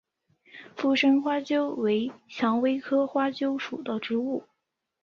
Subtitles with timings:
[0.75, 4.45] 附生花楸为蔷薇科花楸属的植物。